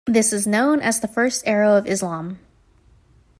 [0.07, 2.39] This is known as the first arrow of Islam.